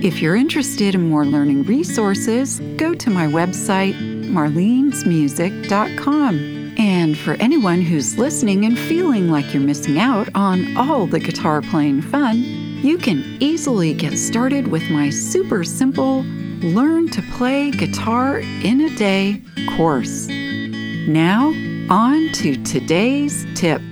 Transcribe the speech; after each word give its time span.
If 0.00 0.22
you're 0.22 0.36
interested 0.36 0.94
in 0.94 1.08
more 1.08 1.26
learning 1.26 1.64
resources, 1.64 2.60
go 2.76 2.94
to 2.94 3.10
my 3.10 3.26
website, 3.26 3.94
marlenesmusic.com. 4.30 6.74
And 6.78 7.18
for 7.18 7.34
anyone 7.34 7.80
who's 7.80 8.16
listening 8.16 8.64
and 8.64 8.78
feeling 8.78 9.28
like 9.28 9.52
you're 9.52 9.60
missing 9.60 9.98
out 9.98 10.28
on 10.36 10.76
all 10.76 11.08
the 11.08 11.18
guitar 11.18 11.62
playing 11.62 12.02
fun, 12.02 12.44
you 12.80 12.96
can 12.96 13.24
easily 13.40 13.92
get 13.92 14.16
started 14.16 14.68
with 14.68 14.88
my 14.88 15.10
super 15.10 15.64
simple 15.64 16.22
Learn 16.62 17.08
to 17.08 17.20
Play 17.32 17.72
Guitar 17.72 18.38
in 18.38 18.82
a 18.82 18.94
Day 18.94 19.42
course. 19.76 20.28
Now, 20.28 21.48
on 21.90 22.28
to 22.34 22.54
today's 22.62 23.44
tip. 23.56 23.82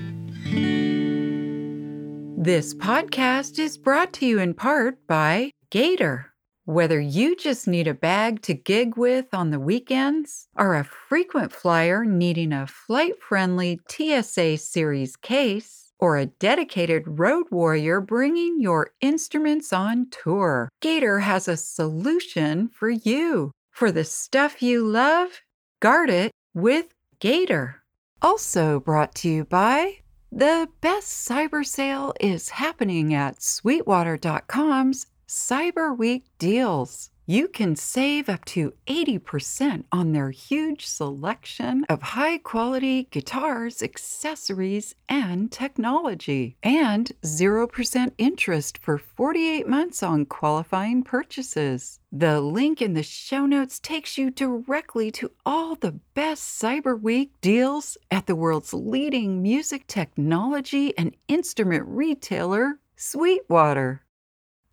This 2.39 2.75
podcast 2.75 3.59
is 3.59 3.77
brought 3.77 4.13
to 4.13 4.25
you 4.25 4.39
in 4.39 4.55
part 4.55 5.05
by 5.09 5.51
Gator. 5.71 6.33
Whether 6.65 7.01
you 7.01 7.37
just 7.37 7.69
need 7.69 7.87
a 7.87 7.95
bag 7.95 8.43
to 8.43 8.55
gig 8.55 8.97
with 8.97 9.27
on 9.33 9.51
the 9.51 9.61
weekends, 9.61 10.49
or 10.57 10.75
a 10.75 10.85
frequent 10.85 11.53
flyer 11.53 12.05
needing 12.05 12.53
a 12.53 12.67
flight 12.67 13.23
friendly 13.23 13.79
TSA 13.89 14.59
Series 14.59 15.15
case, 15.17 15.93
or 15.99 16.17
a 16.17 16.27
dedicated 16.27 17.05
road 17.07 17.47
warrior 17.51 18.01
bringing 18.01 18.61
your 18.61 18.91
instruments 19.01 19.73
on 19.73 20.09
tour, 20.11 20.69
Gator 20.81 21.21
has 21.21 21.47
a 21.47 21.57
solution 21.57 22.69
for 22.69 22.91
you. 22.91 23.53
For 23.71 23.93
the 23.93 24.05
stuff 24.05 24.63
you 24.63 24.85
love, 24.85 25.43
guard 25.81 26.11
it 26.11 26.33
with 26.53 26.87
Gator. 27.21 27.83
Also 28.23 28.81
brought 28.81 29.15
to 29.17 29.29
you 29.29 29.45
by 29.45 29.99
the 30.33 30.69
best 30.81 31.29
cyber 31.29 31.65
sale 31.65 32.13
is 32.21 32.49
happening 32.51 33.15
at 33.15 33.43
sweetwater.com's 33.43 35.07
Cyber 35.29 35.97
Week 35.97 36.25
deals. 36.39 37.11
You 37.29 37.49
can 37.49 37.75
save 37.75 38.29
up 38.29 38.45
to 38.45 38.73
80% 38.87 39.83
on 39.91 40.13
their 40.13 40.31
huge 40.31 40.87
selection 40.87 41.85
of 41.89 42.01
high 42.01 42.39
quality 42.39 43.09
guitars, 43.11 43.83
accessories, 43.83 44.95
and 45.09 45.51
technology, 45.51 46.57
and 46.63 47.11
0% 47.23 48.13
interest 48.17 48.79
for 48.79 48.99
48 48.99 49.67
months 49.67 50.05
on 50.05 50.27
qualifying 50.27 51.03
purchases. 51.03 51.99
The 52.13 52.41
link 52.41 52.81
in 52.81 52.95
the 52.95 53.03
show 53.03 53.47
notes 53.47 53.81
takes 53.81 54.17
you 54.17 54.31
directly 54.31 55.11
to 55.13 55.33
all 55.45 55.75
the 55.75 55.99
best 56.15 56.63
Cyber 56.63 57.01
Week 57.01 57.33
deals 57.41 57.99
at 58.13 58.27
the 58.27 58.37
world's 58.37 58.73
leading 58.73 59.43
music 59.43 59.89
technology 59.89 60.97
and 60.97 61.17
instrument 61.27 61.83
retailer, 61.89 62.79
Sweetwater. 62.95 64.06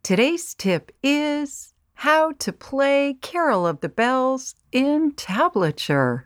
Today's 0.04 0.54
tip 0.54 0.92
is 1.02 1.74
how 1.94 2.34
to 2.34 2.52
play 2.52 3.16
Carol 3.22 3.66
of 3.66 3.80
the 3.80 3.88
Bells 3.88 4.54
in 4.74 5.14
tablature. 5.14 6.26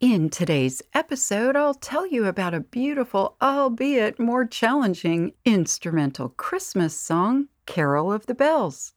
In 0.00 0.30
today's 0.30 0.80
episode, 0.92 1.56
I'll 1.56 1.74
tell 1.74 2.06
you 2.06 2.26
about 2.26 2.54
a 2.54 2.60
beautiful, 2.60 3.36
albeit 3.42 4.20
more 4.20 4.44
challenging, 4.44 5.32
instrumental 5.44 6.28
Christmas 6.28 6.96
song, 6.96 7.48
Carol 7.66 8.12
of 8.12 8.26
the 8.26 8.34
Bells. 8.36 8.94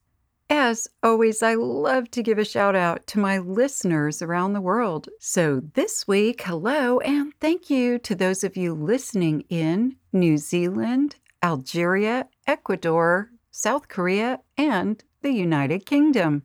As 0.50 0.88
always, 1.04 1.44
I 1.44 1.56
love 1.56 2.10
to 2.12 2.24
give 2.24 2.38
a 2.38 2.46
shout 2.46 2.74
out 2.74 3.06
to 3.08 3.20
my 3.20 3.38
listeners 3.38 4.22
around 4.22 4.54
the 4.54 4.62
world. 4.62 5.10
So 5.20 5.62
this 5.74 6.08
week, 6.08 6.44
hello 6.44 7.00
and 7.02 7.34
thank 7.42 7.70
you 7.70 8.00
to 8.00 8.16
those 8.16 8.46
of 8.46 8.56
you 8.56 8.74
listening 8.74 9.44
in 9.50 9.98
New 10.14 10.38
Zealand, 10.38 11.18
Algeria, 11.44 12.30
Ecuador, 12.48 13.30
South 13.52 13.90
Korea, 13.90 14.40
and 14.58 15.04
the 15.22 15.32
United 15.32 15.86
Kingdom. 15.86 16.44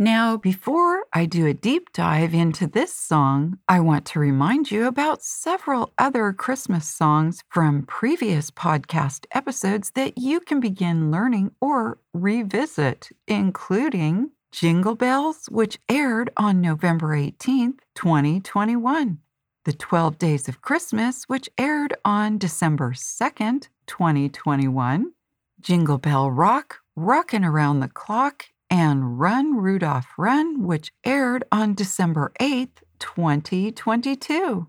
Now, 0.00 0.36
before 0.36 1.06
I 1.12 1.26
do 1.26 1.46
a 1.46 1.52
deep 1.52 1.92
dive 1.92 2.32
into 2.32 2.68
this 2.68 2.94
song, 2.94 3.58
I 3.68 3.80
want 3.80 4.06
to 4.06 4.20
remind 4.20 4.70
you 4.70 4.86
about 4.86 5.24
several 5.24 5.92
other 5.98 6.32
Christmas 6.32 6.86
songs 6.86 7.42
from 7.48 7.82
previous 7.82 8.52
podcast 8.52 9.26
episodes 9.32 9.90
that 9.96 10.16
you 10.16 10.38
can 10.38 10.60
begin 10.60 11.10
learning 11.10 11.50
or 11.60 11.98
revisit, 12.14 13.10
including 13.26 14.30
Jingle 14.52 14.94
Bells, 14.94 15.46
which 15.50 15.80
aired 15.88 16.30
on 16.36 16.60
November 16.60 17.16
18th, 17.16 17.80
2021. 17.96 19.18
The 19.64 19.72
12 19.72 20.16
Days 20.16 20.48
of 20.48 20.62
Christmas, 20.62 21.24
which 21.24 21.50
aired 21.58 21.92
on 22.04 22.38
December 22.38 22.92
2nd, 22.92 23.66
2021. 23.88 25.10
Jingle 25.60 25.98
Bell 25.98 26.30
Rock, 26.30 26.82
Rockin' 26.94 27.44
Around 27.44 27.80
the 27.80 27.88
Clock, 27.88 28.44
and 28.70 29.18
Run 29.18 29.56
Rudolph 29.56 30.08
Run, 30.16 30.62
which 30.62 30.92
aired 31.04 31.44
on 31.50 31.74
December 31.74 32.32
8th, 32.40 32.82
2022. 32.98 34.66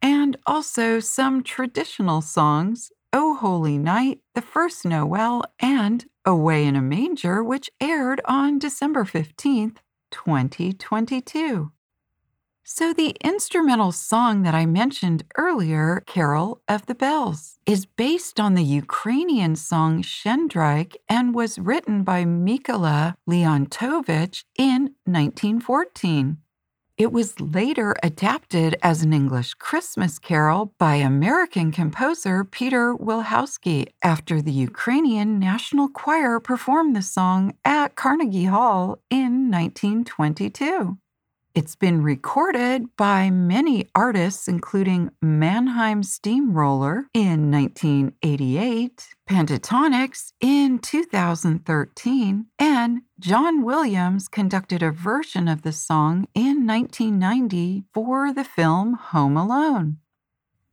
And 0.00 0.36
also 0.46 1.00
some 1.00 1.42
traditional 1.42 2.20
songs 2.20 2.90
Oh 3.12 3.36
Holy 3.36 3.78
Night, 3.78 4.20
The 4.34 4.42
First 4.42 4.84
Noel, 4.84 5.42
and 5.60 6.04
Away 6.26 6.66
in 6.66 6.76
a 6.76 6.82
Manger, 6.82 7.42
which 7.42 7.70
aired 7.80 8.20
on 8.26 8.58
December 8.58 9.04
15th, 9.04 9.78
2022. 10.10 11.72
So, 12.70 12.92
the 12.92 13.16
instrumental 13.24 13.92
song 13.92 14.42
that 14.42 14.54
I 14.54 14.66
mentioned 14.66 15.24
earlier, 15.38 16.02
Carol 16.06 16.60
of 16.68 16.84
the 16.84 16.94
Bells, 16.94 17.58
is 17.64 17.86
based 17.86 18.38
on 18.38 18.52
the 18.52 18.62
Ukrainian 18.62 19.56
song 19.56 20.02
Shchedryk 20.02 20.96
and 21.08 21.34
was 21.34 21.58
written 21.58 22.04
by 22.04 22.24
Mykola 22.24 23.14
Leontovich 23.26 24.44
in 24.58 24.94
1914. 25.06 26.36
It 26.98 27.10
was 27.10 27.40
later 27.40 27.96
adapted 28.02 28.76
as 28.82 29.02
an 29.02 29.14
English 29.14 29.54
Christmas 29.54 30.18
carol 30.18 30.74
by 30.78 30.96
American 30.96 31.72
composer 31.72 32.44
Peter 32.44 32.94
Wilhousky 32.94 33.88
after 34.02 34.42
the 34.42 34.52
Ukrainian 34.52 35.38
National 35.38 35.88
Choir 35.88 36.38
performed 36.38 36.94
the 36.94 37.00
song 37.00 37.54
at 37.64 37.96
Carnegie 37.96 38.44
Hall 38.44 38.98
in 39.08 39.50
1922. 39.50 40.98
It's 41.58 41.74
been 41.74 42.04
recorded 42.04 42.86
by 42.96 43.30
many 43.30 43.88
artists, 43.92 44.46
including 44.46 45.10
Mannheim 45.20 46.04
Steamroller 46.04 47.08
in 47.12 47.50
1988, 47.50 49.08
Pentatonix 49.28 50.30
in 50.40 50.78
2013, 50.78 52.46
and 52.60 53.00
John 53.18 53.64
Williams 53.64 54.28
conducted 54.28 54.84
a 54.84 54.92
version 54.92 55.48
of 55.48 55.62
the 55.62 55.72
song 55.72 56.28
in 56.32 56.64
1990 56.64 57.82
for 57.92 58.32
the 58.32 58.44
film 58.44 58.94
Home 58.94 59.36
Alone. 59.36 59.96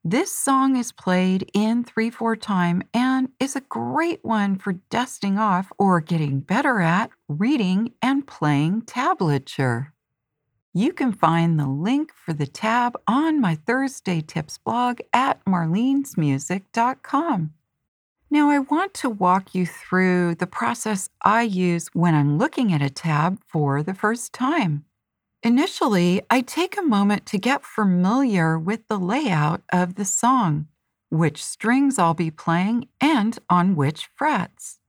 This 0.04 0.31
song 0.31 0.75
is 0.75 0.92
played 0.92 1.50
in 1.56 1.83
3 1.83 2.12
4 2.12 2.36
time 2.36 2.83
and 2.94 3.30
is 3.39 3.56
a 3.56 3.62
great 3.62 4.24
one 4.24 4.59
for 4.59 4.74
dusting 4.92 5.39
off 5.39 5.71
or 5.80 6.00
getting 6.00 6.42
better 6.42 6.80
at 6.80 7.09
reading 7.27 7.94
and 8.04 8.27
playing 8.27 8.83
tablature. 8.83 9.94
You 10.77 10.92
can 10.92 11.13
find 11.13 11.57
the 11.57 11.69
link 11.69 12.12
for 12.13 12.33
the 12.33 12.48
tab 12.48 12.98
on 13.07 13.39
my 13.39 13.56
Thursday 13.56 14.19
Tips 14.19 14.57
blog 14.57 15.00
at 15.13 15.42
marlenesmusic.com. 15.45 17.54
Now, 18.30 18.50
I 18.50 18.60
want 18.60 18.94
to 18.95 19.10
walk 19.10 19.56
you 19.56 19.66
through 19.66 20.36
the 20.36 20.48
process 20.48 21.07
I 21.24 21.44
use 21.44 21.88
when 21.94 22.13
I'm 22.13 22.38
looking 22.38 22.74
at 22.74 22.81
a 22.81 22.89
tab 22.89 23.39
for 23.48 23.83
the 23.83 23.94
first 23.94 24.33
time. 24.33 24.83
Initially, 25.42 26.22
I 26.30 26.42
take 26.42 26.78
a 26.78 26.81
moment 26.81 27.25
to 27.28 27.38
get 27.38 27.63
familiar 27.63 28.60
with 28.60 28.86
the 28.89 29.00
layout 29.00 29.62
of 29.71 29.95
the 29.95 30.04
song, 30.04 30.68
which 31.10 31.42
strings 31.42 31.98
I'll 31.98 32.13
be 32.13 32.31
playing, 32.31 32.89
and 33.00 33.39
on 33.50 33.78
which 33.78 34.10
frets. 34.13 34.80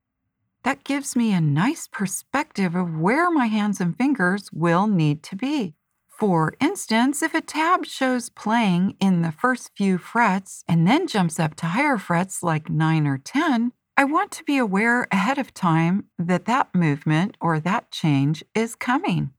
That 0.66 0.82
gives 0.82 1.14
me 1.14 1.32
a 1.32 1.40
nice 1.40 1.86
perspective 1.86 2.74
of 2.74 2.98
where 2.98 3.30
my 3.30 3.46
hands 3.46 3.80
and 3.80 3.96
fingers 3.96 4.50
will 4.52 4.88
need 4.88 5.22
to 5.22 5.36
be. 5.36 5.76
For 6.08 6.54
instance, 6.58 7.22
if 7.22 7.34
a 7.34 7.40
tab 7.40 7.84
shows 7.86 8.30
playing 8.30 8.96
in 8.98 9.22
the 9.22 9.30
first 9.30 9.70
few 9.76 9.96
frets 9.96 10.64
and 10.66 10.84
then 10.84 11.06
jumps 11.06 11.38
up 11.38 11.54
to 11.56 11.66
higher 11.66 11.98
frets 11.98 12.42
like 12.42 12.68
9 12.68 13.06
or 13.06 13.18
10, 13.18 13.70
I 13.96 14.02
want 14.02 14.32
to 14.32 14.42
be 14.42 14.58
aware 14.58 15.06
ahead 15.12 15.38
of 15.38 15.54
time 15.54 16.06
that 16.18 16.46
that 16.46 16.74
movement 16.74 17.36
or 17.40 17.60
that 17.60 17.92
change 17.92 18.42
is 18.52 18.74
coming. 18.74 19.30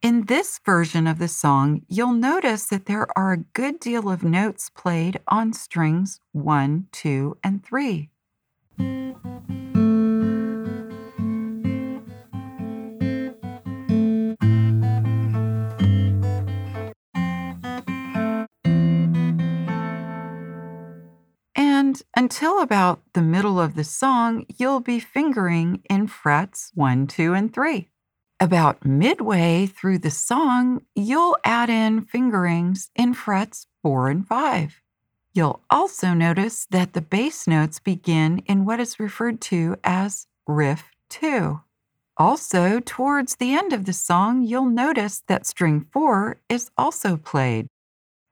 In 0.00 0.24
this 0.24 0.58
version 0.64 1.06
of 1.06 1.18
the 1.18 1.28
song, 1.28 1.82
you'll 1.86 2.14
notice 2.14 2.64
that 2.64 2.86
there 2.86 3.06
are 3.14 3.34
a 3.34 3.44
good 3.52 3.78
deal 3.78 4.08
of 4.08 4.24
notes 4.24 4.70
played 4.70 5.20
on 5.28 5.52
strings 5.52 6.20
1, 6.32 6.86
2, 6.92 7.36
and 7.44 7.62
3. 7.62 8.08
Until 22.22 22.62
about 22.62 23.00
the 23.14 23.20
middle 23.20 23.58
of 23.58 23.74
the 23.74 23.82
song, 23.82 24.46
you'll 24.56 24.78
be 24.78 25.00
fingering 25.00 25.82
in 25.90 26.06
frets 26.06 26.70
1, 26.76 27.08
2, 27.08 27.34
and 27.34 27.52
3. 27.52 27.88
About 28.38 28.86
midway 28.86 29.66
through 29.66 29.98
the 29.98 30.10
song, 30.12 30.82
you'll 30.94 31.36
add 31.42 31.68
in 31.68 32.02
fingerings 32.02 32.90
in 32.94 33.12
frets 33.12 33.66
4 33.82 34.08
and 34.08 34.24
5. 34.24 34.80
You'll 35.34 35.62
also 35.68 36.14
notice 36.14 36.64
that 36.70 36.92
the 36.92 37.00
bass 37.00 37.48
notes 37.48 37.80
begin 37.80 38.38
in 38.46 38.64
what 38.64 38.78
is 38.78 39.00
referred 39.00 39.40
to 39.50 39.74
as 39.82 40.28
riff 40.46 40.92
2. 41.08 41.60
Also, 42.18 42.78
towards 42.78 43.34
the 43.34 43.52
end 43.52 43.72
of 43.72 43.84
the 43.84 43.92
song, 43.92 44.42
you'll 44.44 44.66
notice 44.84 45.24
that 45.26 45.44
string 45.44 45.86
4 45.92 46.36
is 46.48 46.70
also 46.78 47.16
played. 47.16 47.66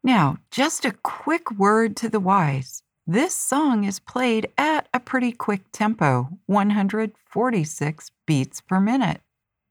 Now, 0.04 0.36
just 0.52 0.84
a 0.84 0.92
quick 1.02 1.50
word 1.50 1.96
to 1.96 2.08
the 2.08 2.20
wise. 2.20 2.84
This 3.12 3.34
song 3.34 3.82
is 3.82 3.98
played 3.98 4.52
at 4.56 4.86
a 4.94 5.00
pretty 5.00 5.32
quick 5.32 5.62
tempo, 5.72 6.28
146 6.46 8.10
beats 8.24 8.60
per 8.60 8.78
minute. 8.78 9.20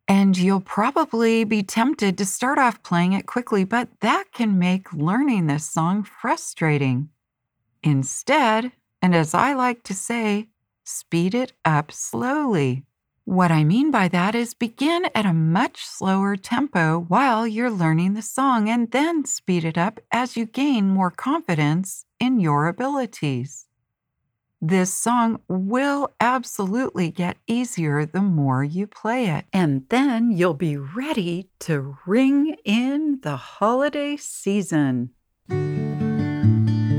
And 0.09 0.37
you'll 0.37 0.59
probably 0.59 1.45
be 1.45 1.63
tempted 1.63 2.17
to 2.17 2.25
start 2.25 2.59
off 2.59 2.83
playing 2.83 3.13
it 3.13 3.27
quickly, 3.27 3.63
but 3.63 3.87
that 4.01 4.25
can 4.33 4.59
make 4.59 4.91
learning 4.91 5.47
this 5.47 5.65
song 5.65 6.03
frustrating. 6.03 7.11
Instead, 7.81 8.73
and 9.01 9.15
as 9.15 9.33
I 9.33 9.53
like 9.53 9.83
to 9.83 9.93
say, 9.93 10.49
speed 10.83 11.33
it 11.33 11.53
up 11.63 11.93
slowly. 11.93 12.83
What 13.23 13.51
I 13.51 13.63
mean 13.63 13.89
by 13.89 14.09
that 14.09 14.35
is 14.35 14.53
begin 14.53 15.07
at 15.15 15.25
a 15.25 15.31
much 15.31 15.85
slower 15.85 16.35
tempo 16.35 17.05
while 17.07 17.47
you're 17.47 17.71
learning 17.71 18.15
the 18.15 18.21
song 18.21 18.67
and 18.67 18.91
then 18.91 19.23
speed 19.23 19.63
it 19.63 19.77
up 19.77 20.01
as 20.11 20.35
you 20.35 20.45
gain 20.45 20.89
more 20.89 21.09
confidence 21.09 22.05
in 22.19 22.39
your 22.39 22.67
abilities. 22.67 23.65
This 24.61 24.93
song 24.93 25.39
will 25.47 26.11
absolutely 26.19 27.11
get 27.11 27.37
easier 27.47 28.05
the 28.05 28.21
more 28.21 28.61
you 28.61 28.87
play 28.87 29.29
it. 29.29 29.45
And 29.53 29.85
then 29.87 30.31
you'll 30.31 30.53
be 30.53 30.75
ready 30.75 31.49
to 31.59 31.97
ring 32.05 32.57
in 32.65 33.19
the 33.21 33.37
holiday 33.37 34.17
season. 34.17 35.11